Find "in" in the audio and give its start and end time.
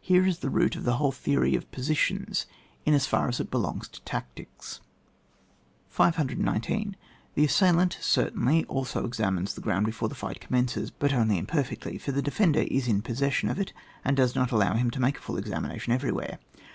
2.86-2.94, 12.88-13.02